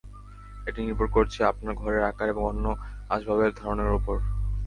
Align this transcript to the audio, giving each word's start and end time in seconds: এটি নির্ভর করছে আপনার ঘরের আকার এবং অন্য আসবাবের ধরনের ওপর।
এটি 0.67 0.79
নির্ভর 0.81 1.07
করছে 1.07 1.39
আপনার 1.43 1.73
ঘরের 1.73 2.03
আকার 2.03 2.27
এবং 2.29 2.43
অন্য 2.45 2.65
আসবাবের 3.09 3.51
ধরনের 3.53 3.89
ওপর। 3.89 4.17